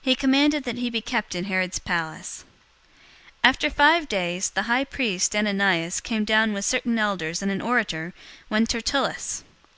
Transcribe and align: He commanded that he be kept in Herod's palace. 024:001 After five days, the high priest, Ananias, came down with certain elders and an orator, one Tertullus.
He 0.00 0.14
commanded 0.14 0.64
that 0.64 0.78
he 0.78 0.88
be 0.88 1.02
kept 1.02 1.34
in 1.34 1.44
Herod's 1.44 1.78
palace. 1.78 2.46
024:001 3.44 3.48
After 3.50 3.68
five 3.68 4.08
days, 4.08 4.48
the 4.48 4.62
high 4.62 4.84
priest, 4.84 5.36
Ananias, 5.36 6.00
came 6.00 6.24
down 6.24 6.54
with 6.54 6.64
certain 6.64 6.98
elders 6.98 7.42
and 7.42 7.50
an 7.50 7.60
orator, 7.60 8.14
one 8.48 8.66
Tertullus. 8.66 9.44